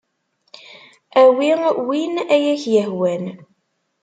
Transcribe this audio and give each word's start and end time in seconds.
Awi 1.21 1.49
win 1.87 2.13
ay 2.35 2.43
ak-yehwan. 2.53 3.23